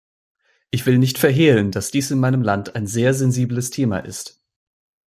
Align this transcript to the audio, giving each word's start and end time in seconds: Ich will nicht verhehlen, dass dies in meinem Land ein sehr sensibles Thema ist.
Ich 0.71 0.87
will 0.87 0.97
nicht 0.97 1.19
verhehlen, 1.19 1.69
dass 1.69 1.91
dies 1.91 2.09
in 2.09 2.17
meinem 2.19 2.41
Land 2.41 2.73
ein 2.75 2.87
sehr 2.87 3.13
sensibles 3.13 3.69
Thema 3.69 3.99
ist. 3.99 4.43